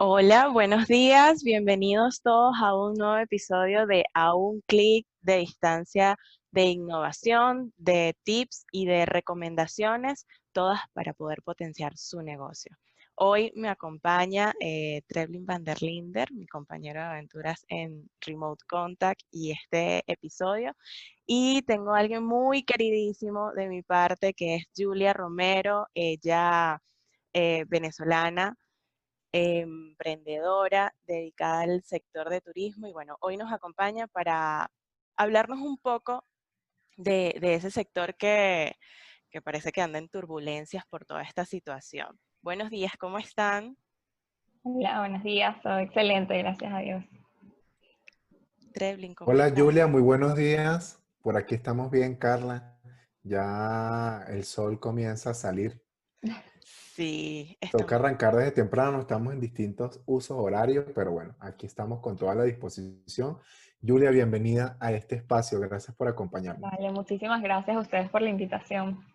[0.00, 6.16] Hola, buenos días, bienvenidos todos a un nuevo episodio de A un clic de distancia
[6.52, 12.76] de innovación, de tips y de recomendaciones, todas para poder potenciar su negocio.
[13.16, 19.22] Hoy me acompaña eh, Trevlin van der Linder, mi compañero de aventuras en Remote Contact
[19.32, 20.76] y este episodio.
[21.26, 26.80] Y tengo a alguien muy queridísimo de mi parte que es Julia Romero, ella
[27.32, 28.54] eh, venezolana,
[29.32, 34.70] emprendedora dedicada al sector de turismo y bueno, hoy nos acompaña para
[35.16, 36.24] hablarnos un poco
[36.96, 38.74] de, ese sector que,
[39.44, 42.18] parece que anda en turbulencias por toda esta situación.
[42.42, 43.76] Buenos días, ¿cómo están?
[44.62, 47.04] Hola, buenos días, todo excelente, gracias a Dios.
[49.20, 51.02] Hola Julia, muy buenos días.
[51.22, 52.78] Por aquí estamos bien, Carla.
[53.24, 55.82] Ya el sol comienza a salir.
[56.98, 57.56] Sí.
[57.70, 62.34] Toca arrancar desde temprano, estamos en distintos usos horarios, pero bueno, aquí estamos con toda
[62.34, 63.38] la disposición.
[63.86, 66.68] Julia, bienvenida a este espacio, gracias por acompañarnos.
[66.68, 69.06] Vale, muchísimas gracias a ustedes por la invitación.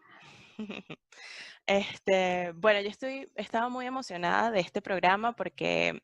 [1.66, 6.02] Este, bueno, yo estoy, estaba muy emocionada de este programa porque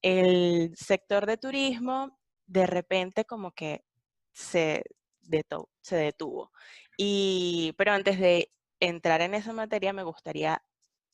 [0.00, 3.84] el sector de turismo de repente como que
[4.32, 4.84] se,
[5.20, 6.50] detuvo, se detuvo.
[6.96, 10.62] Y, pero antes de entrar en esa materia, me gustaría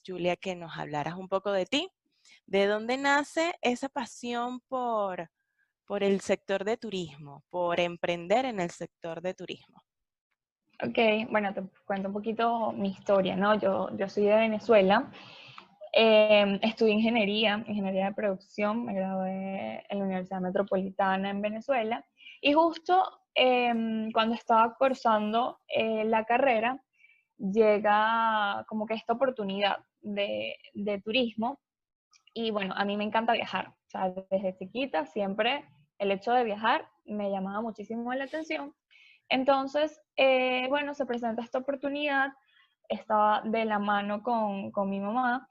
[0.05, 1.91] Julia, que nos hablaras un poco de ti.
[2.47, 5.29] ¿De dónde nace esa pasión por,
[5.87, 9.83] por el sector de turismo, por emprender en el sector de turismo?
[10.85, 13.59] Ok, bueno, te cuento un poquito mi historia, ¿no?
[13.59, 15.13] Yo, yo soy de Venezuela,
[15.93, 22.05] em, estudié ingeniería, ingeniería de producción, me gradué en la Universidad Metropolitana en Venezuela
[22.41, 23.01] y justo
[23.35, 26.83] em, cuando estaba cursando eh, la carrera,
[27.39, 30.57] llega como que esta oportunidad de,
[31.05, 31.59] turismo.
[32.35, 33.69] Y bueno, a mí me encanta viajar.
[33.69, 35.65] O sea, desde chiquita siempre
[35.99, 38.75] el hecho de viajar me llamaba muchísimo la atención.
[39.29, 42.33] Entonces, eh, bueno, se presenta esta oportunidad,
[42.89, 45.49] estaba de la mano con, mi mamá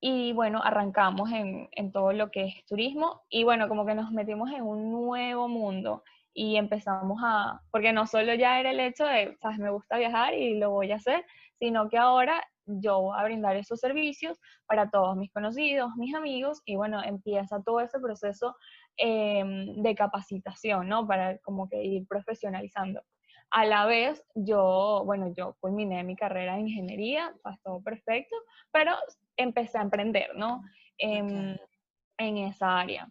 [0.00, 4.12] y bueno, arrancamos en, en, todo lo que es turismo y bueno, como que nos
[4.12, 6.04] metimos en un nuevo mundo
[6.36, 10.34] y empezamos a, porque no solo ya era el hecho de, sabes, me gusta viajar
[10.34, 11.24] y lo voy a hacer,
[11.58, 16.60] sino que ahora yo voy a brindar esos servicios para todos mis conocidos, mis amigos,
[16.64, 18.56] y bueno, empieza todo ese proceso
[18.96, 21.06] em, de capacitación, ¿no?
[21.06, 23.02] Para como que ir profesionalizando.
[23.50, 27.32] A la vez, yo, bueno, yo culminé mi carrera en ingeniería,
[27.62, 28.36] todo perfecto,
[28.72, 28.92] pero
[29.36, 30.62] empecé a emprender, ¿no?
[30.98, 33.10] en esa área.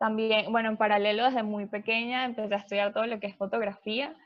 [0.00, 4.16] También, bueno, en paralelo, desde muy pequeña empecé a estudiar todo lo que es fotografía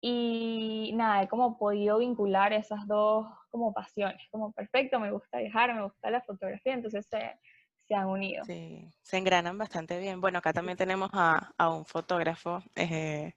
[0.00, 5.74] y nada, he como podido vincular esas dos como pasiones, como perfecto, me gusta viajar,
[5.74, 7.38] me gusta la fotografía, entonces se,
[7.86, 8.44] se han unido.
[8.44, 10.20] Sí, se engranan bastante bien.
[10.20, 13.34] Bueno, acá también tenemos a, a un fotógrafo eh,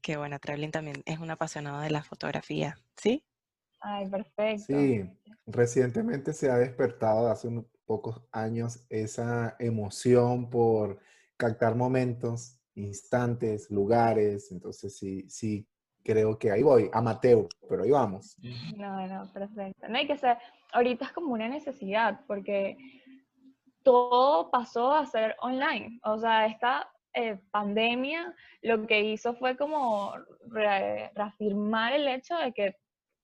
[0.00, 3.24] que, bueno, Treblin también es un apasionado de la fotografía, ¿sí?
[3.80, 4.66] Ay, perfecto.
[4.66, 5.04] Sí,
[5.46, 11.00] recientemente se ha despertado hace unos pocos años esa emoción por
[11.36, 15.68] captar momentos, instantes, lugares, entonces sí, sí
[16.04, 18.36] creo que ahí voy, amateur, pero ahí vamos.
[18.76, 19.88] No, no, perfecto.
[19.88, 20.36] No hay que ser,
[20.72, 22.76] ahorita es como una necesidad, porque
[23.82, 25.98] todo pasó a ser online.
[26.04, 30.12] O sea, esta eh, pandemia lo que hizo fue como
[30.46, 32.76] reafirmar el hecho de que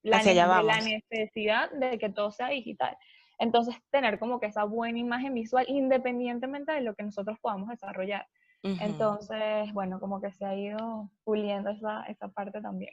[0.02, 0.22] la,
[0.62, 2.96] la necesidad de que todo sea digital.
[3.38, 8.26] Entonces, tener como que esa buena imagen visual, independientemente de lo que nosotros podamos desarrollar.
[8.62, 12.92] Entonces, bueno, como que se ha ido puliendo esa, esa parte también.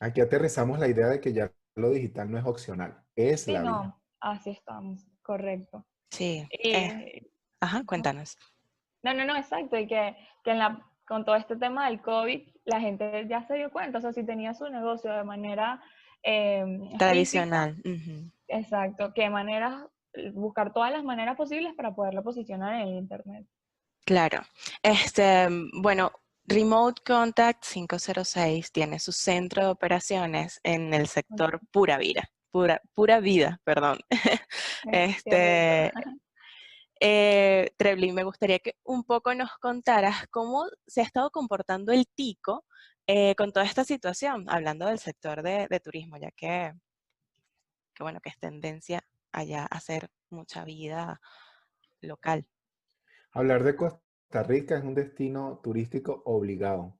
[0.00, 4.00] Aquí aterrizamos la idea de que ya lo digital no es opcional, es la no,
[4.20, 5.86] Así estamos, correcto.
[6.10, 6.46] Sí.
[6.50, 8.36] Eh, ajá, cuéntanos.
[9.02, 9.78] No, no, no, exacto.
[9.78, 13.54] Y que, que en la, con todo este tema del COVID, la gente ya se
[13.54, 13.98] dio cuenta.
[13.98, 15.82] O sea, si tenía su negocio de manera
[16.22, 17.76] em, tradicional.
[18.48, 19.12] Exacto.
[19.14, 19.86] Que manera,
[20.32, 23.46] buscar todas las maneras posibles para poderlo posicionar en el Internet.
[24.08, 24.40] Claro.
[24.82, 26.10] Este, bueno,
[26.46, 33.20] Remote Contact 506 tiene su centro de operaciones en el sector pura vida, pura, pura
[33.20, 33.98] vida, perdón.
[34.90, 35.92] este,
[36.98, 42.06] eh, Treblin, me gustaría que un poco nos contaras cómo se ha estado comportando el
[42.08, 42.64] TICO
[43.06, 46.72] eh, con toda esta situación, hablando del sector de, turismo, ya que,
[47.92, 51.20] que, bueno, que es tendencia allá a hacer mucha vida
[52.00, 52.46] local.
[53.32, 56.98] Hablar de Costa Rica es un destino turístico obligado.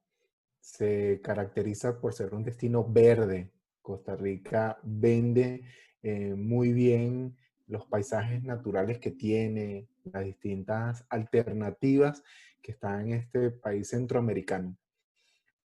[0.60, 3.50] Se caracteriza por ser un destino verde.
[3.80, 5.62] Costa Rica vende
[6.02, 7.36] eh, muy bien
[7.66, 12.22] los paisajes naturales que tiene, las distintas alternativas
[12.60, 14.76] que están en este país centroamericano.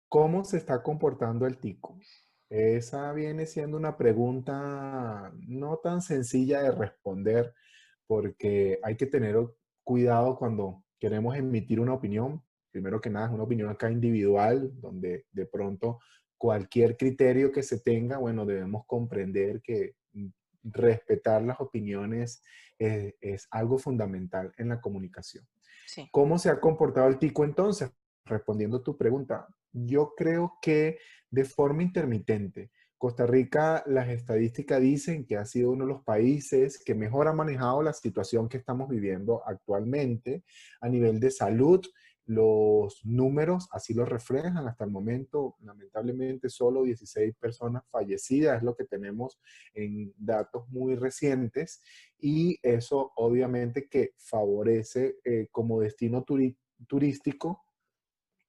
[0.08, 1.98] ¿Cómo se está comportando el tico?
[2.48, 7.52] Esa viene siendo una pregunta no tan sencilla de responder
[8.06, 9.36] porque hay que tener
[9.84, 12.42] cuidado cuando queremos emitir una opinión.
[12.70, 15.98] Primero que nada, es una opinión acá individual, donde de pronto
[16.38, 20.28] cualquier criterio que se tenga, bueno, debemos comprender que mm,
[20.64, 22.42] respetar las opiniones
[22.78, 25.46] es, es algo fundamental en la comunicación.
[25.86, 26.08] Sí.
[26.10, 27.92] ¿Cómo se ha comportado el tico entonces?
[28.24, 30.98] Respondiendo tu pregunta, yo creo que
[31.30, 32.70] de forma intermitente.
[33.02, 37.32] Costa Rica, las estadísticas dicen que ha sido uno de los países que mejor ha
[37.32, 40.44] manejado la situación que estamos viviendo actualmente
[40.80, 41.84] a nivel de salud.
[42.26, 44.68] Los números así lo reflejan.
[44.68, 49.40] Hasta el momento, lamentablemente, solo 16 personas fallecidas es lo que tenemos
[49.74, 51.82] en datos muy recientes
[52.20, 56.24] y eso obviamente que favorece eh, como destino
[56.86, 57.64] turístico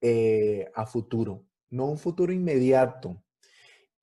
[0.00, 3.20] eh, a futuro, no un futuro inmediato.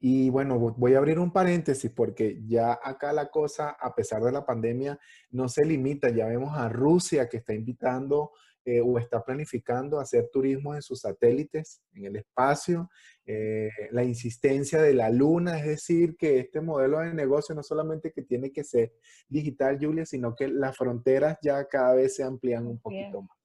[0.04, 4.32] Y bueno, voy a abrir un paréntesis porque ya acá la cosa, a pesar de
[4.32, 5.00] la pandemia,
[5.30, 6.10] no se limita.
[6.10, 8.32] Ya vemos a Rusia que está invitando
[8.66, 12.90] eh, o está planificando hacer turismo en sus satélites, en el espacio.
[13.28, 18.12] Eh, la insistencia de la luna, es decir, que este modelo de negocio no solamente
[18.12, 18.94] que tiene que ser
[19.30, 23.41] digital, Julia, sino que las fronteras ya cada vez se amplían un poquito más.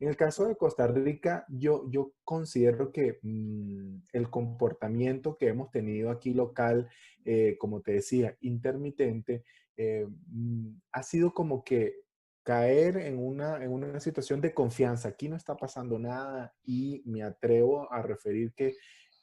[0.00, 1.84] En el caso de Costa Rica, yo,
[2.24, 6.88] considero que mm, el comportamiento que hemos tenido aquí local,
[7.24, 9.44] eh, como te decía, intermitente,
[9.76, 11.96] eh, mm, ha sido como que
[12.42, 15.10] caer en una, en una situación de confianza.
[15.10, 18.76] Aquí no está pasando nada y me atrevo a referir que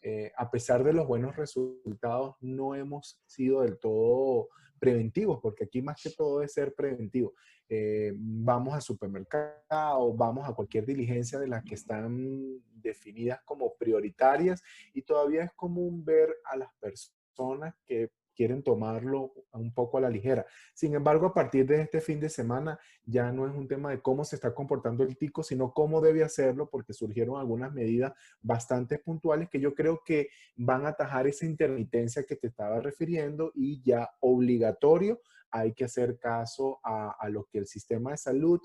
[0.03, 5.81] eh, a pesar de los buenos resultados, no hemos sido del todo preventivos, porque aquí
[5.81, 7.33] más que todo es ser preventivo.
[7.69, 14.63] Eh, vamos al supermercado, vamos a cualquier diligencia de las que están definidas como prioritarias
[14.93, 20.09] y todavía es común ver a las personas que quieren tomarlo un poco a la
[20.09, 20.45] ligera.
[20.75, 23.99] Sin embargo, a partir de este fin de semana ya no es un tema de
[23.99, 28.99] cómo se está comportando el tico, sino cómo debe hacerlo, porque surgieron algunas medidas bastante
[28.99, 33.81] puntuales que yo creo que van a atajar esa intermitencia que te estaba refiriendo y
[33.81, 35.19] ya obligatorio
[35.49, 38.59] hay que hacer caso a, a lo que el sistema de salud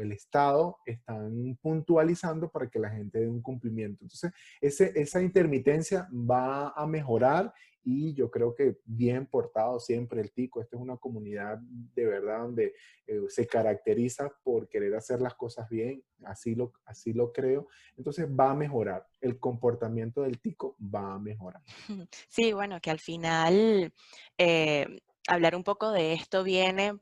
[0.00, 4.04] el Estado están puntualizando para que la gente dé un cumplimiento.
[4.04, 7.52] Entonces, ese, esa intermitencia va a mejorar
[7.88, 10.60] y yo creo que bien portado siempre el Tico.
[10.60, 12.74] Esta es una comunidad de verdad donde
[13.06, 17.68] eh, se caracteriza por querer hacer las cosas bien, así lo, así lo creo.
[17.96, 21.62] Entonces va a mejorar, el comportamiento del Tico va a mejorar.
[22.28, 23.92] Sí, bueno, que al final
[24.36, 26.98] eh, hablar un poco de esto viene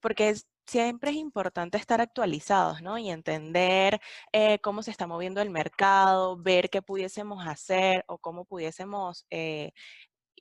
[0.00, 2.98] porque es, siempre es importante estar actualizados, ¿no?
[2.98, 4.00] Y entender
[4.32, 9.72] eh, cómo se está moviendo el mercado, ver qué pudiésemos hacer o cómo pudiésemos eh,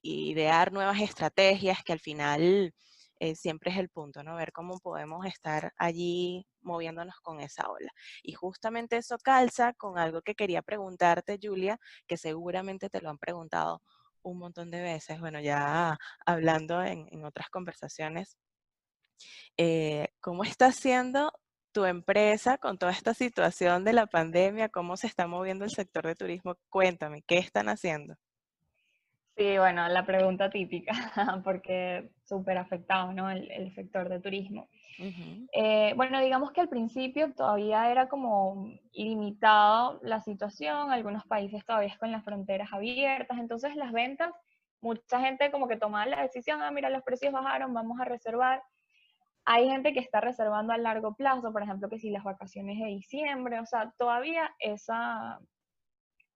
[0.02, 2.74] idear nuevas estrategias, que al final
[3.20, 4.36] eh, siempre es el punto, ¿no?
[4.36, 7.92] Ver cómo podemos estar allí moviéndonos con esa ola.
[8.24, 13.18] Y justamente eso calza con algo que quería preguntarte, Julia, que seguramente te lo han
[13.18, 13.82] preguntado
[14.24, 18.38] un montón de veces, bueno, ya hablando en otras conversaciones
[19.58, 21.32] eh, ¿Cómo está haciendo
[21.72, 24.70] tu empresa con toda esta situación de la pandemia?
[24.70, 26.56] ¿Cómo se está moviendo el sector de turismo?
[26.70, 28.16] Cuéntame, ¿qué están haciendo?
[29.36, 30.94] Sí, bueno, la pregunta típica,
[31.44, 33.32] porque súper afectado, ¿no?
[33.32, 34.70] El, sector de turismo.
[35.52, 41.98] Eh, bueno, digamos que al principio todavía era como limitado la situación, algunos países todavía
[41.98, 44.32] con las fronteras abiertas, entonces las ventas,
[44.82, 48.62] mucha gente como que tomaba la decisión, ah, mira, los precios bajaron, vamos a reservar,
[49.46, 52.86] hay gente que está reservando a largo plazo, por ejemplo, que si las vacaciones de
[52.86, 55.40] diciembre, o sea, todavía esa,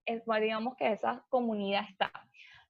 [0.05, 2.11] es, digamos que esa comunidad está,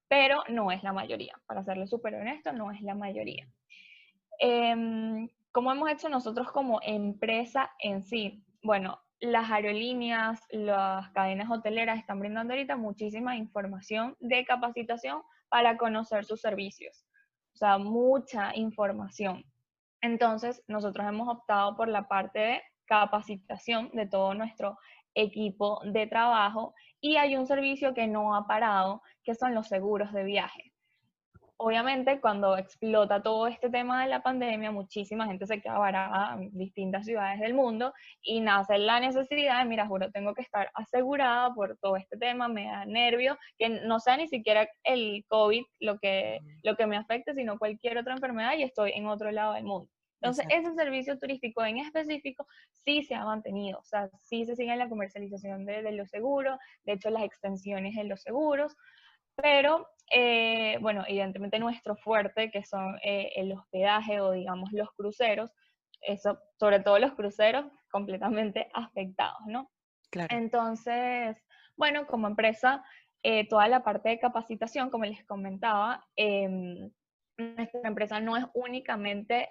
[0.06, 1.34] pero no es la mayoría.
[1.46, 3.48] Para serle súper honesto, no es la mayoría.
[4.40, 8.44] Eh, ¿Cómo hemos hecho nosotros como empresa en sí?
[8.62, 16.24] Bueno, las aerolíneas, las cadenas hoteleras están brindando ahorita muchísima información de capacitación para conocer
[16.24, 17.04] sus servicios.
[17.54, 19.44] O sea, mucha información.
[20.00, 24.78] Entonces, nosotros hemos optado por la parte de capacitación de todo nuestro
[25.14, 30.12] equipo de trabajo y hay un servicio que no ha parado, que son los seguros
[30.12, 30.72] de viaje
[31.58, 36.56] obviamente cuando explota todo este tema de la pandemia, muchísima gente se queda varada en
[36.56, 41.52] distintas ciudades del mundo y nace la necesidad de, mira, juro, tengo que estar asegurada
[41.54, 45.98] por todo este tema, me da nervio, que no sea ni siquiera el COVID lo
[45.98, 49.64] que, lo que me afecte, sino cualquier otra enfermedad y estoy en otro lado del
[49.64, 49.90] mundo.
[50.20, 52.46] Entonces, ese servicio turístico en específico
[52.84, 56.58] sí se ha mantenido, o sea, sí se sigue la comercialización de, de los seguros,
[56.84, 58.76] de hecho las extensiones de los seguros,
[59.40, 65.52] pero eh, bueno, evidentemente nuestro fuerte, que son eh, el hospedaje o digamos los cruceros,
[66.00, 69.70] eso, sobre todo los cruceros, completamente afectados, ¿no?
[70.10, 70.34] Claro.
[70.36, 71.36] Entonces,
[71.76, 72.84] bueno, como empresa,
[73.22, 76.90] eh, toda la parte de capacitación, como les comentaba, em,
[77.36, 79.48] nuestra empresa no es únicamente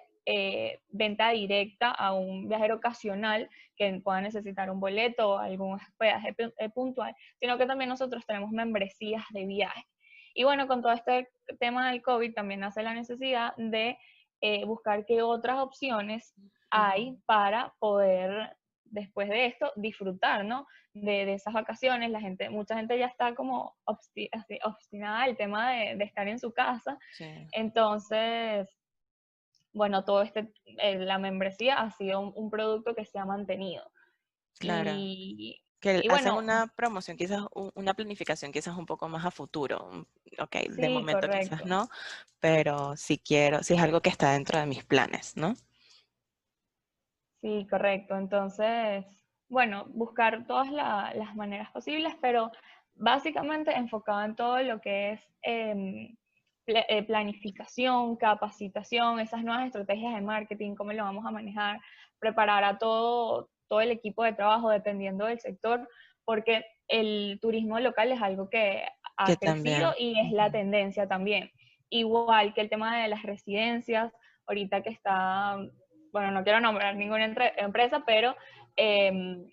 [0.90, 6.34] venta directa a un viajero ocasional que pueda necesitar un boleto o algún hospedaje
[6.74, 9.86] puntual, sino que también nosotros tenemos membresías de viaje.
[10.34, 13.98] Y bueno, con todo este tema del COVID también hace la necesidad de
[14.40, 16.34] eh, buscar qué otras opciones
[16.70, 20.66] hay para poder después de esto disfrutar, ¿no?
[20.92, 26.26] De, esas vacaciones, la gente, mucha gente ya está como obstinada al tema de, estar
[26.28, 26.98] en su casa.
[27.52, 28.68] Entonces,
[29.78, 33.88] bueno, todo este, eh, la membresía ha sido un, producto que se ha mantenido.
[34.58, 34.90] Claro.
[34.96, 40.04] Y, que hacen una promoción, quizás una planificación quizás un poco más a futuro.
[40.40, 41.88] Ok, de momento quizás no,
[42.40, 45.54] pero si quiero, si es algo que está dentro de mis planes, ¿no?
[47.40, 48.16] Sí, correcto.
[48.16, 49.04] Entonces,
[49.48, 52.50] bueno, buscar todas las maneras posibles, pero
[52.96, 56.17] básicamente enfocado en todo lo que es em, eh,
[57.06, 61.80] planificación, capacitación, esas nuevas estrategias de marketing, cómo lo vamos a manejar,
[62.18, 65.88] preparar a todo, todo el equipo de trabajo dependiendo del sector,
[66.24, 68.84] porque el turismo local es algo que
[69.16, 71.50] ha crecido y es la tendencia también.
[71.90, 74.12] Igual que el tema de las residencias,
[74.46, 75.58] ahorita que está,
[76.12, 77.24] bueno, no quiero nombrar ninguna
[77.56, 78.36] empresa, pero
[78.76, 79.46] em,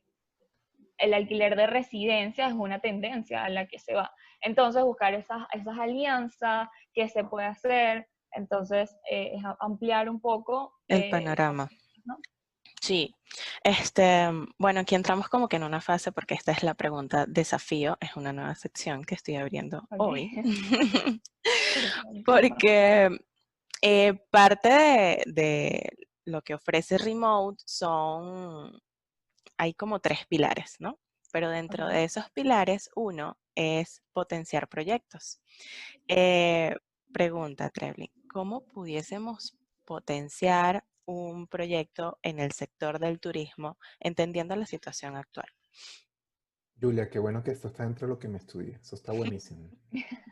[0.97, 4.13] el alquiler de residencias es una tendencia a la que se va.
[4.41, 10.73] Entonces, buscar esas, esas alianzas, qué se puede hacer, entonces, eh, es ampliar un poco.
[10.87, 11.69] El eh, panorama.
[12.81, 13.15] Sí,
[13.63, 17.97] este, bueno, aquí entramos como que en una fase porque esta es la pregunta desafío,
[17.99, 20.29] es una nueva sección que estoy abriendo hoy.
[22.25, 23.09] porque
[23.81, 25.89] eh, parte de,
[26.25, 28.79] lo que ofrece Remote son,
[29.57, 30.99] hay como tres pilares, ¿no?
[31.31, 35.41] Pero dentro de esos pilares, uno es potenciar proyectos.
[36.07, 36.75] Eh,
[37.11, 45.15] pregunta, Treblin, ¿cómo pudiésemos potenciar un proyecto en el sector del turismo, entendiendo la situación
[45.15, 45.47] actual.
[46.79, 48.77] Julia, qué bueno que esto está dentro de lo que me estudia.
[48.77, 49.69] Eso está buenísimo.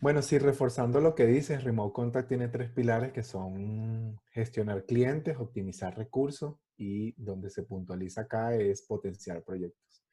[0.00, 5.36] Bueno, sí, reforzando lo que dices, Remote Contact tiene tres pilares que son gestionar clientes,
[5.38, 10.04] optimizar recursos y donde se puntualiza acá es potenciar proyectos.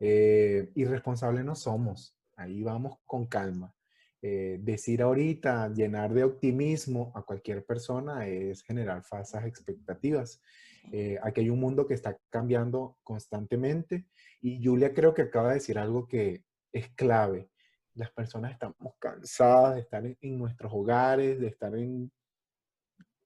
[0.00, 3.72] Eh, irresponsables no somos, ahí vamos con calma.
[4.20, 10.42] Eh, decir ahorita, llenar de optimismo a cualquier persona es generar falsas expectativas.
[10.90, 14.06] Eh, aquí hay un mundo que está cambiando constantemente
[14.40, 17.49] y Julia creo que acaba de decir algo que es clave.
[18.00, 22.10] Las personas estamos cansadas de estar en, nuestros hogares, de estar en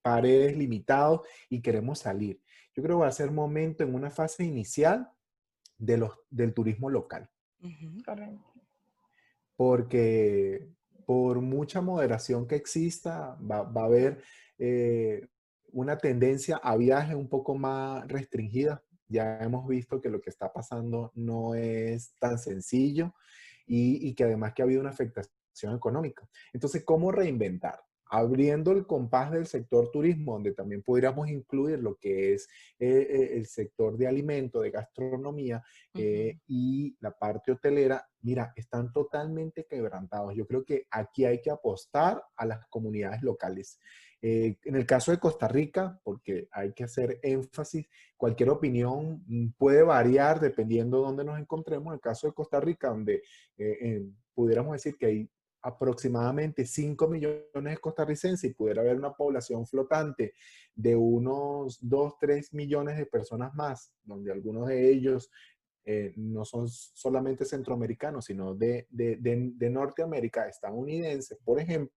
[0.02, 2.42] paredes limitados y queremos salir.
[2.74, 5.08] Yo creo que va a ser momento en una fase inicial
[5.78, 7.30] de los, del turismo local.
[8.04, 8.52] Correcto.
[9.54, 10.68] Porque
[11.06, 14.24] por mucha moderación que exista, va, a haber
[14.58, 15.28] eh,
[15.70, 18.82] una tendencia a viajes un poco más restringida.
[19.06, 23.14] Ya hemos visto que lo que está pasando no es tan sencillo
[23.66, 26.28] y, y que además que ha habido una afectación económica.
[26.52, 27.80] Entonces, ¿cómo reinventar?
[28.14, 33.30] abriendo el compás del sector turismo, donde también pudiéramos incluir lo que es eh, eh,
[33.36, 35.62] el sector de alimento, de gastronomía
[35.94, 40.34] eh, y la parte hotelera, mira, están totalmente quebrantados.
[40.36, 43.80] Yo creo que aquí hay que apostar a las comunidades locales.
[44.26, 49.82] En el caso de Costa Rica, porque hay que hacer énfasis, cualquier opinión mm, puede
[49.82, 51.88] variar dependiendo de dónde nos encontremos.
[51.88, 53.22] En el caso de Costa Rica, donde
[54.34, 55.30] pudiéramos decir que hay
[55.64, 60.34] aproximadamente 5 millones de costarricenses y pudiera haber una población flotante
[60.74, 65.30] de unos 2, 3 millones de personas más, donde algunos de ellos
[65.86, 68.86] eh, no son solamente centroamericanos, sino de,
[69.70, 71.94] Norteamérica, estadounidenses, por ejemplo,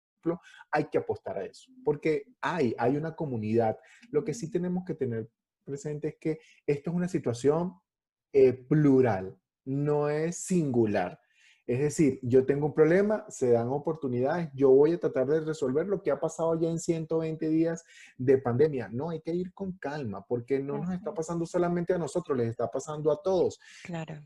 [0.71, 3.77] hay que apostar a eso, porque hay, hay una comunidad.
[4.11, 5.29] Lo que sí tenemos que tener
[5.63, 7.73] presente es que esto es una situación
[8.33, 11.19] eh, plural, no es singular.
[11.67, 15.87] Es decir, yo tengo un problema, se dan oportunidades, yo voy a tratar de resolver
[15.87, 17.83] lo que ha pasado ya en 120 días
[18.17, 18.87] de pandemia.
[18.91, 22.49] No, hay que ir con calma, porque no nos está pasando solamente a nosotros, les
[22.49, 23.59] está pasando a todos.
[23.83, 24.21] Claro.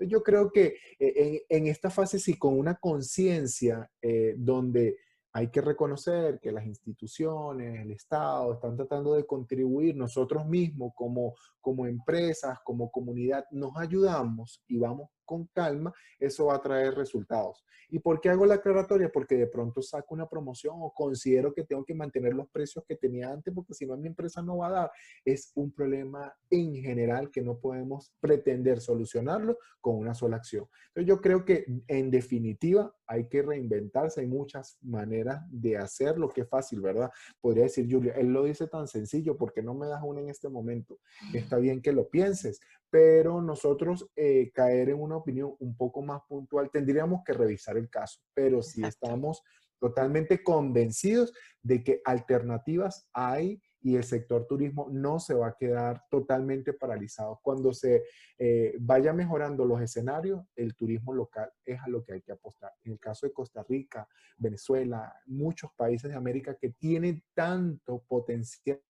[0.00, 4.98] Yo creo que eh, en, esta fase sí, con una conciencia eh, donde
[5.38, 11.34] hay que reconocer que las instituciones, el Estado, están tratando de contribuir, nosotros mismos como,
[11.60, 17.62] como empresas, como comunidad, nos ayudamos y vamos con calma, eso va a traer resultados.
[17.90, 19.10] ¿Y por qué hago la aclaratoria?
[19.10, 22.96] Porque de pronto saco una promoción o considero que tengo que mantener los precios que
[22.96, 24.90] tenía antes, porque si no mi empresa no va a dar.
[25.24, 30.66] Es un problema en general que no podemos pretender solucionarlo con una sola acción.
[30.88, 34.20] Entonces yo creo que en definitiva hay que reinventarse.
[34.20, 37.10] Hay muchas maneras de hacerlo, que es fácil, ¿verdad?
[37.40, 40.48] Podría decir Julia, él lo dice tan sencillo, porque no me das una en este
[40.48, 40.98] momento?
[41.32, 46.22] Está bien que lo pienses, pero nosotros eh, caer en una opinión un poco más
[46.28, 49.42] puntual, tendríamos que revisar el caso, pero si estamos
[49.78, 56.02] totalmente convencidos de que alternativas hay y el sector turismo no se va a quedar
[56.10, 57.38] totalmente paralizado.
[57.42, 58.04] Cuando se
[58.38, 62.72] eh, vaya mejorando los escenarios, el turismo local es a lo que hay que apostar.
[62.82, 68.82] En el caso de Costa Rica, Venezuela, muchos países de América que tienen tanto potencial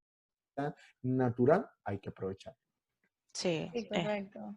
[1.02, 2.56] natural, hay que aprovechar.
[3.38, 4.54] Sí, Sí, correcto.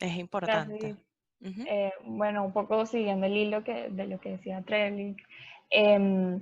[0.00, 0.96] es, es importante.
[1.42, 5.22] Eh, bueno, un poco siguiendo el hilo que, de lo que decía Trellick.
[5.68, 6.40] em,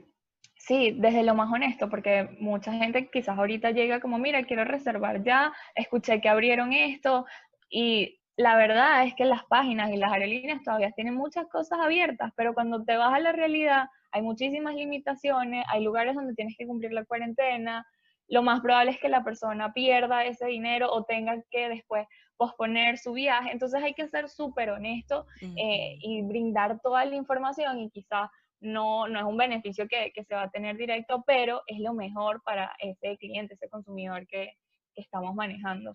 [0.55, 5.25] sí, desde lo más honesto, porque mucha gente quizás ahorita llega como, mira, quiero reservar
[5.25, 7.27] ya, escuché que abrieron esto,
[7.69, 12.33] y la verdad es que las páginas y las aerolíneas todavía tienen muchas cosas abiertas,
[12.37, 16.67] pero cuando te vas a la realidad, hay muchísimas limitaciones, hay lugares donde tienes que
[16.67, 17.85] cumplir la cuarentena,
[18.33, 22.07] lo más probable es que la persona pierda ese dinero o tenga que después
[22.39, 23.51] posponer su viaje.
[23.53, 29.07] Entonces hay que ser súper honesto eh, y brindar toda la información y quizás no,
[29.07, 32.43] no es un beneficio que, que se va a tener directo, pero es lo mejor
[32.43, 34.57] para ese cliente, ese consumidor que,
[34.95, 35.93] que estamos manejando.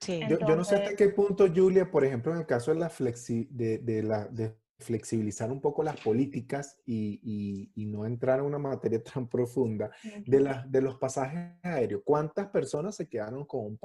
[0.00, 2.78] Sí, Yo, yo no sé hasta qué punto, Julia, por ejemplo, en el caso de,
[2.78, 8.04] la flexi, de, de la, de flexibilizar un poco las políticas y, y- y no
[8.06, 9.90] entrar en una materia tan profunda,
[10.26, 13.78] de, las de los pasajes aéreos, ¿cuántas personas se quedaron con un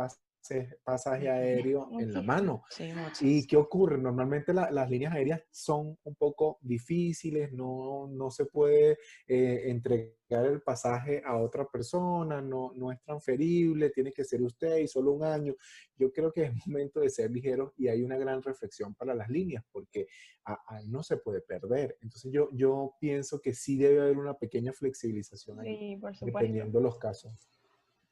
[0.84, 2.64] pasaje aéreo en la mano?
[2.70, 3.98] sí, ¿Y qué ocurre?
[3.98, 10.46] Normalmente la- las líneas aéreas son un poco difíciles, no, no se puede eh, entregar
[10.46, 15.14] el pasaje a otra persona, no, no es transferible, tiene que ser usted y solo
[15.14, 15.56] un año.
[15.98, 19.30] Yo creo que es momento de ser ligeros y hay una gran reflexión para las
[19.30, 20.08] líneas porque
[20.46, 21.98] a- a- no se puede perder.
[22.02, 26.80] Entonces yo, yo pienso que sí debe haber una pequeña flexibilización allí, Sí, por dependiendo
[26.80, 27.50] de los casos.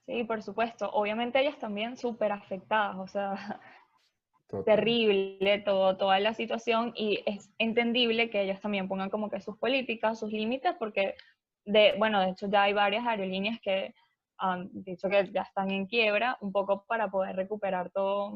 [0.06, 0.90] Sí, por supuesto.
[0.92, 3.34] Obviamente ellas también súper afectadas, o sea,
[4.48, 4.76] Total.
[4.76, 9.58] terrible todo, toda la situación y es entendible que ellos también pongan como que sus
[9.58, 11.16] políticas, sus límites, porque
[11.66, 13.96] de, bueno, de hecho ya hay varias aerolíneas que
[14.38, 18.34] han dicho que ya están en quiebra, un poco para poder recuperar todo,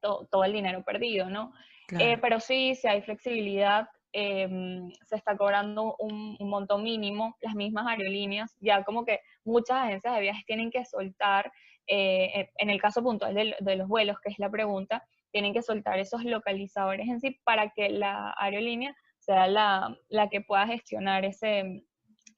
[0.00, 1.52] todo, todo el dinero perdido, ¿no?
[1.90, 2.20] Eh, Claro.
[2.20, 7.86] pero sí, si hay flexibilidad, em, se está cobrando un, un monto mínimo, las mismas
[7.86, 11.52] aerolíneas, ya como que muchas agencias de viajes tienen que soltar,
[11.86, 15.62] eh, en- el caso puntual de, de los vuelos, que es la pregunta, tienen que
[15.62, 21.24] soltar esos localizadores en sí para que la aerolínea sea la, la que pueda gestionar
[21.24, 21.84] ese,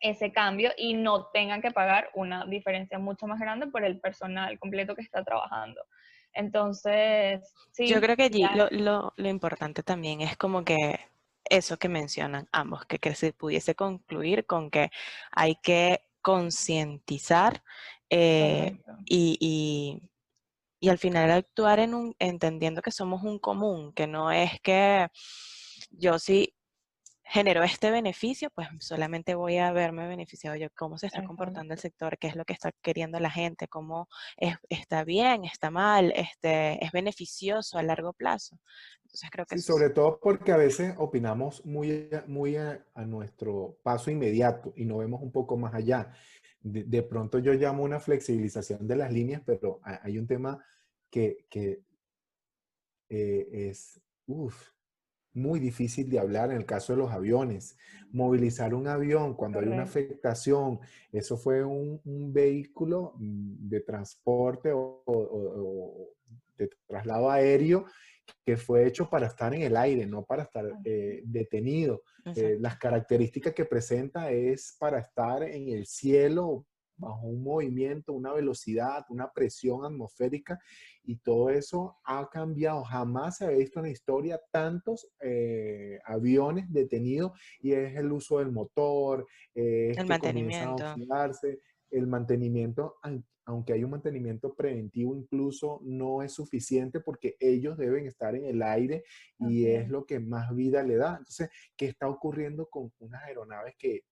[0.00, 4.58] ese cambio y no tengan que pagar una diferencia mucho más grande por el personal
[4.58, 5.80] completo que está trabajando.
[6.32, 7.52] Entonces,
[7.86, 10.98] Yo sí, creo que allí lo, lo, lo importante también es como que
[11.44, 14.90] eso que mencionan ambos, que, que se pudiese concluir con que
[15.32, 17.62] hay que concientizar
[18.10, 20.02] eh, y, y-
[20.80, 25.08] y al final actuar en un, entendiendo que somos un común, que no es que
[25.90, 26.54] yo sí
[27.30, 31.80] genero este beneficio, pues solamente voy a verme beneficiado yo, cómo se está comportando el
[31.80, 36.12] sector, qué es lo que está queriendo la gente, cómo es- está bien, está mal,
[36.16, 38.58] este, es beneficioso a largo plazo.
[39.04, 42.56] Entonces creo que Sí, eso es sobre todo porque a veces opinamos muy, a- muy
[42.56, 46.12] a, a nuestro paso inmediato y no vemos un poco más allá.
[46.60, 50.62] De, de pronto yo llamo una flexibilización de las líneas, pero ha- hay un tema
[51.10, 51.82] que, que,
[53.08, 54.70] eh, es uf,
[55.34, 57.76] muy difícil de hablar en el caso de los aviones.
[58.10, 60.80] Movilizar un avión cuando hay una afectación,
[61.12, 66.08] eso fue un, un vehículo mm, de transporte o, o- o- o
[66.56, 67.84] de traslado aéreo
[68.44, 72.02] que fue hecho para estar en el aire, no para estar eh, detenido.
[72.36, 76.66] Eh, las características que presenta es para estar en el cielo
[76.98, 80.58] bajo un movimiento, una velocidad, una presión atmosférica
[81.04, 82.82] y todo eso ha cambiado.
[82.84, 88.38] Jamás se había visto en la historia tantos eh, aviones detenidos y es el uso
[88.40, 90.84] del motor, eh, El que comienzan a mantenimiento.
[90.90, 97.78] oxidarse, el mantenimiento, an- aunque hay un mantenimiento preventivo, incluso no es suficiente porque ellos
[97.78, 99.04] deben estar en el aire
[99.38, 99.88] y es.
[99.88, 101.12] lo que más vida le da.
[101.12, 104.02] Entonces, ¿qué está ocurriendo con unas aeronaves que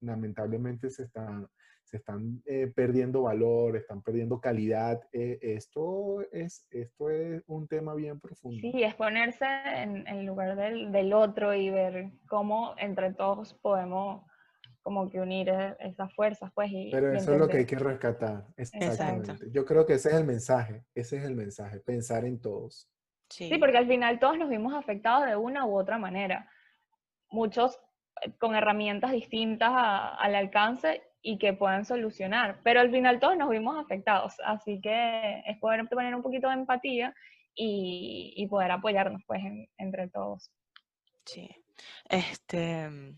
[0.00, 1.48] lamentablemente se están,
[1.92, 4.98] se están eh, perdiendo valor, están perdiendo calidad.
[5.12, 8.58] Eh, esto, es, esto es un tema bien profundo.
[8.62, 14.24] Sí, es ponerse en el lugar del, del otro y ver cómo entre todos podemos
[14.80, 16.70] como que unir e, esas fuerzas, pues.
[16.72, 18.46] Y, Pero eso es lo que hay que rescatar.
[18.56, 19.50] Exactamente.
[19.50, 22.88] Yo creo que ese es el mensaje, ese es el mensaje, pensar en todos.
[23.28, 23.50] Sí.
[23.50, 23.58] sí.
[23.58, 26.50] porque al final todos nos vimos afectados de una u otra manera.
[27.28, 27.78] Muchos
[28.22, 33.48] eh, con herramientas distintas al alcance y que puedan solucionar, pero al final todos nos
[33.48, 37.14] vimos afectados, así que es poder tener un poquito de empatía
[37.54, 39.40] y, y poder apoyarnos pues
[39.78, 40.50] entre todos.
[41.24, 41.48] Sí,
[42.08, 43.16] este,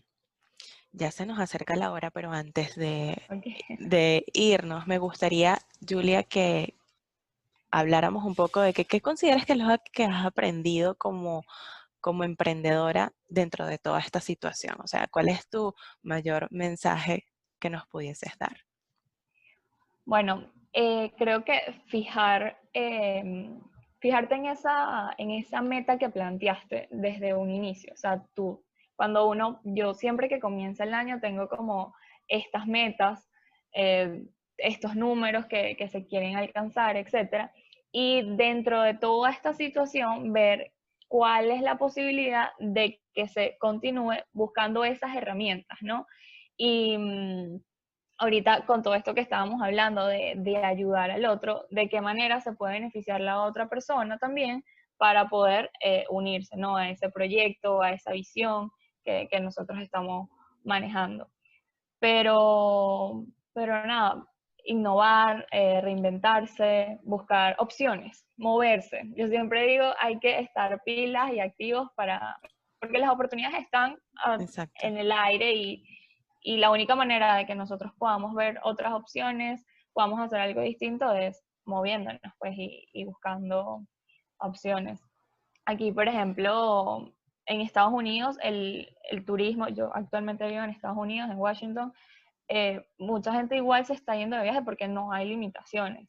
[0.91, 3.21] ya se nos acerca la hora, pero antes de,
[3.79, 6.75] de irnos, me gustaría, Julia, que
[7.71, 11.43] habláramos un poco de que, qué consideras que es lo que has aprendido como,
[11.99, 14.77] como emprendedora dentro de toda esta situación.
[14.81, 17.25] O sea, ¿cuál es tu mayor mensaje
[17.65, 18.55] que nos pudieses dar?
[20.05, 23.59] Bueno, eh, creo que fijar, em,
[23.97, 27.91] fijarte en esa, en esa meta que planteaste desde un inicio.
[27.91, 28.63] O sea, tú
[28.95, 31.95] cuando uno, yo siempre que comienza el año tengo como
[32.27, 33.27] estas metas,
[33.73, 34.21] eh,
[34.57, 37.49] estos números que, que, se quieren alcanzar, etc.
[37.91, 40.71] Y dentro de toda esta situación, ver
[41.07, 46.05] cuál es la posibilidad de que se continúe buscando esas herramientas, ¿no?
[46.57, 47.61] Y mm,
[48.19, 52.39] ahorita con todo esto que estábamos hablando de, de, ayudar al otro, de qué manera
[52.41, 54.63] se puede beneficiar la otra persona también
[54.97, 56.77] para poder eh, unirse, ¿no?
[56.77, 58.71] A ese proyecto, a esa visión
[59.03, 60.29] que, nosotros estamos
[60.63, 61.29] manejando.
[61.99, 64.25] Pero, pero nada,
[64.63, 69.03] innovar, eh, reinventarse, buscar opciones, moverse.
[69.15, 72.37] Yo siempre digo, hay que estar pilas y activos para,
[72.79, 74.37] porque las oportunidades están ah,
[74.81, 75.83] en el aire y,
[76.45, 81.11] y, la única manera de que nosotros podamos ver otras opciones, podamos hacer algo distinto
[81.13, 83.85] es moviéndonos pues y, buscando
[84.39, 85.01] opciones.
[85.65, 87.13] Aquí, por ejemplo,
[87.47, 88.87] en Estados Unidos el,
[89.25, 91.93] turismo, yo actualmente vivo en Estados Unidos, en Washington,
[92.47, 96.07] eh, mucha gente igual se está yendo de viaje porque no hay limitaciones.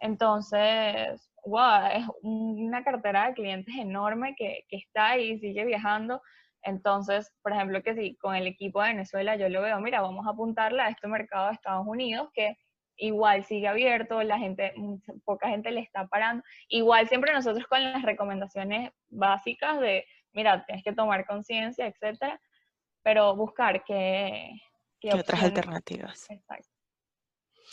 [0.00, 6.22] Entonces, wow, es una cartera de clientes enorme que, que está ahí y sigue viajando.
[6.64, 10.26] Entonces, por ejemplo, que si con el equipo de Venezuela yo lo veo, mira, vamos
[10.26, 12.56] a apuntarle a este mercado de Estados Unidos que
[12.96, 14.72] igual sigue abierto, la gente,
[15.24, 16.42] poca gente le está parando.
[16.68, 22.40] Igual siempre nosotros con las recomendaciones básicas de mira, tienes que tomar conciencia, etcétera,
[23.02, 24.60] pero buscar qué,
[25.12, 26.30] otras alternativas.
[26.30, 26.68] Exacto.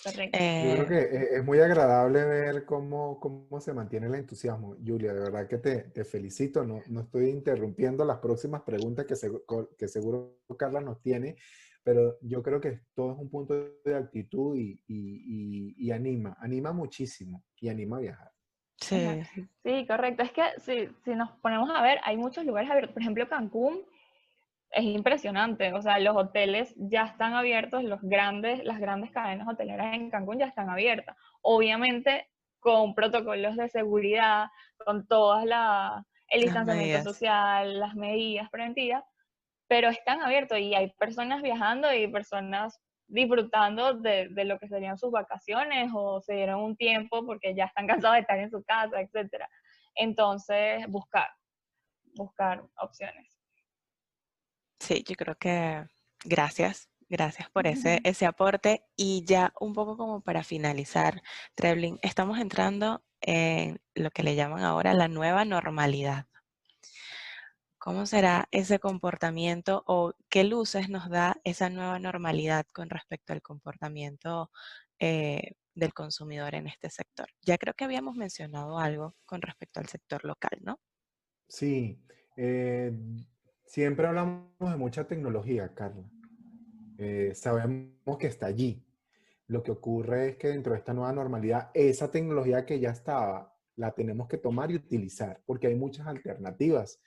[0.04, 0.38] Correcto.
[0.40, 4.76] Yo creo que eh, es muy agradable ver cómo, cómo se mantiene el entusiasmo.
[4.86, 6.64] Julia, de verdad que te, te felicito.
[6.64, 9.16] No, no, estoy interrumpiendo las próximas preguntas que,
[9.78, 11.36] que seguro Carla nos tiene,
[11.84, 13.54] pero yo creo que todo es un punto
[13.86, 18.32] de actitud y, y, y anima, anima muchísimo y anima a viajar.
[18.78, 19.22] Sí.
[19.64, 20.24] sí, correcto.
[20.24, 22.94] Es que si, si nos ponemos a ver, hay muchos lugares abiertos.
[22.94, 23.84] Por ejemplo, Cancún
[24.72, 25.74] es impresionante.
[25.74, 30.40] O sea, los hoteles ya están abiertos, los grandes, las grandes cadenas hoteleras en Cancún
[30.40, 31.16] ya están abiertas.
[31.42, 32.30] Obviamente
[32.60, 34.48] con protocolos de seguridad,
[34.86, 39.04] con todas la el distanciamiento social, las medidas preventivas,
[39.68, 44.98] pero están abiertos y hay personas viajando y personas disfrutando de, de, lo que serían
[44.98, 48.64] sus vacaciones o se dieron un tiempo porque ya están cansados de estar en su
[48.64, 49.44] casa, etc.
[49.96, 51.28] Entonces, buscar,
[52.16, 53.41] buscar opciones.
[54.82, 55.86] Sí, yo creo que
[56.26, 58.84] gracias, gracias por ese, ese aporte.
[58.96, 61.22] Y ya un poco como para finalizar,
[61.54, 66.26] Trebling, estamos entrando en lo que le llaman ahora la nueva normalidad.
[67.78, 73.44] ¿Cómo será ese comportamiento o qué luces nos da esa nueva normalidad con respecto al
[73.44, 74.50] comportamiento
[74.98, 77.28] eh, del consumidor en este sector?
[77.44, 80.80] Ya creo que habíamos mencionado algo con respecto al sector local, ¿no?
[81.48, 82.00] Sí,
[82.36, 82.92] eh,
[83.72, 86.04] siempre hablamos de mucha tecnología, Carla.
[86.98, 88.86] Eh, sabemos que está allí.
[89.48, 93.56] Lo que ocurre es que dentro de esta nueva normalidad, esa tecnología que ya estaba,
[93.78, 97.00] la tenemos que tomar y utilizar, porque hay muchas alternativas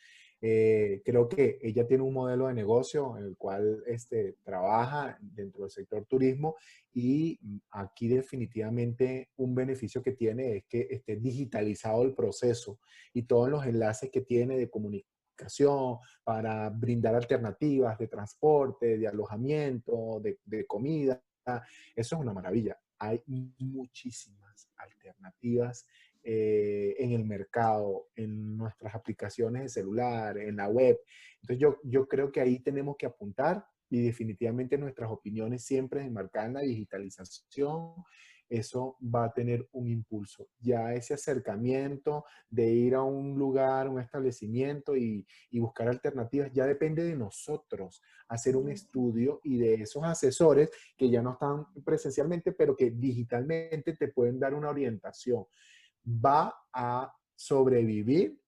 [0.47, 5.63] eh, creo que ella tiene un modelo de negocio en el cual este, trabaja dentro
[5.63, 6.57] del sector turismo
[6.93, 12.79] y aquí definitivamente un beneficio que tiene es que esté digitalizado el proceso
[13.15, 15.14] y todos los enlaces que tiene de comunicación
[16.23, 21.23] para brindar alternativas de transporte, de alojamiento, de, de comida.
[21.95, 22.79] Eso es una maravilla.
[22.99, 25.87] Hay muchísimas alternativas
[26.27, 30.99] eh, en el mercado, en nuestras aplicaciones de celular, en la web.
[31.43, 36.49] Entonces yo, yo creo que ahí tenemos que apuntar y definitivamente nuestras opiniones siempre enmarcadas
[36.49, 37.93] en la digitalización,
[38.59, 40.49] eso va a tener un impulso.
[40.61, 47.05] Ya ese acercamiento de ir a un lugar, un establecimiento y, buscar alternativas, ya depende
[47.05, 52.77] de nosotros hacer un estudio y de esos asesores que ya no están presencialmente, pero
[52.77, 55.47] que digitalmente te pueden dar una orientación.
[56.07, 58.39] ¿Va a sobrevivir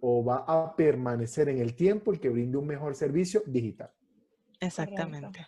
[0.00, 3.92] o va a permanecer en el tiempo el que brinde un mejor servicio digital?
[4.60, 5.46] Exactamente.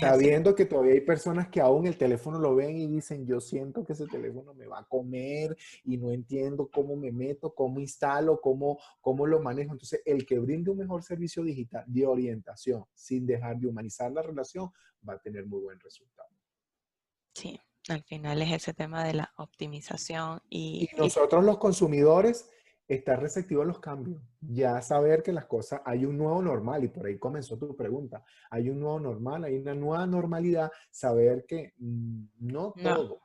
[0.00, 3.84] Sabiendo que todavía hay personas que aún el teléfono lo ven y dicen, yo siento
[3.84, 8.40] que ese teléfono me va a comer y no entiendo cómo me meto, cómo instalo,
[8.40, 9.72] cómo, cómo lo manejo.
[9.72, 14.22] Entonces, el que brinde un mejor servicio digital de orientación sin dejar de humanizar la
[14.22, 14.70] relación
[15.06, 16.30] va a tener muy buen resultado.
[17.34, 20.88] Sí, al final es ese tema de la optimización y...
[20.90, 22.50] y nosotros los consumidores
[22.88, 26.88] estar receptivo a los cambios, ya saber que las cosas, hay un nuevo normal, y
[26.88, 31.74] por ahí comenzó tu pregunta, hay un nuevo normal, hay una nueva normalidad, saber que
[31.76, 33.20] mm, no todo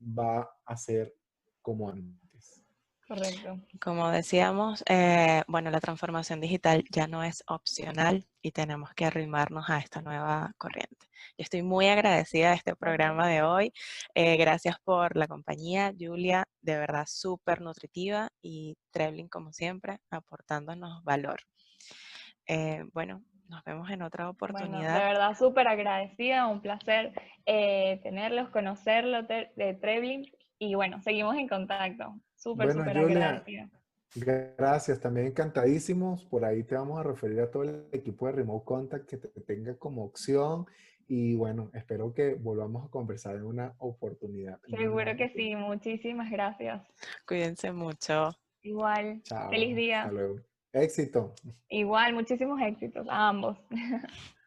[0.00, 1.14] va a ser
[1.62, 2.27] como antes.
[3.08, 3.58] Correcto.
[3.80, 9.70] Como decíamos, eh, bueno, la transformación digital ya no es opcional y tenemos que arrimarnos
[9.70, 11.06] a esta nueva corriente.
[11.38, 13.72] Yo estoy muy agradecida de este programa de hoy.
[14.14, 21.02] Eh, gracias por la compañía, Julia, de verdad súper nutritiva y Trebling, como siempre, aportándonos
[21.02, 21.40] valor.
[22.46, 24.98] Eh, bueno, nos vemos en otra oportunidad.
[24.98, 27.14] de verdad, súper agradecida, un placer
[27.46, 32.14] tenerlos, conocerlos de Trebling y bueno, seguimos en contacto.
[32.38, 33.68] Súper, súper agradecida.
[34.14, 36.24] Gracias, también encantadísimos.
[36.24, 39.28] Por ahí te vamos a referir a todo el equipo de Remote Contact que te
[39.42, 40.66] tenga como opción.
[41.08, 44.60] Y bueno, espero que volvamos a conversar en una oportunidad.
[44.76, 46.82] Seguro que sí, muchísimas gracias.
[47.26, 48.30] Cuídense mucho.
[48.62, 49.22] Igual.
[49.50, 50.02] Feliz día.
[50.02, 50.40] Hasta luego.
[50.72, 51.34] Éxito.
[51.68, 53.58] Igual, muchísimos éxitos a ambos.